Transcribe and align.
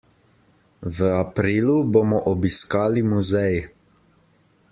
V 0.95 1.11
aprilu 1.17 1.83
bomo 1.85 2.23
obiskali 2.33 3.03
muzej. 3.05 3.63